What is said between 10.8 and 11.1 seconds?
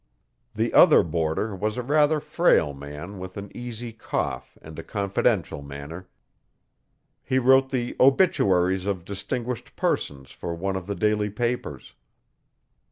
the